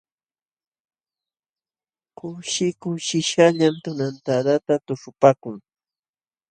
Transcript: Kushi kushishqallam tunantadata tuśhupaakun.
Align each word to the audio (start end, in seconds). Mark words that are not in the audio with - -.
Kushi 2.17 2.67
kushishqallam 2.81 3.73
tunantadata 3.83 4.73
tuśhupaakun. 4.85 5.57